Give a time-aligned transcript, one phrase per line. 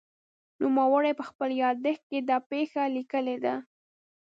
[0.61, 3.55] نوموړي په خپل یادښت کې دا پېښه لیکلې ده.